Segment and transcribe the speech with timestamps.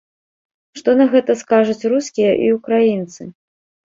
[0.79, 3.21] Што на гэта скажуць рускія і ўкраінцы?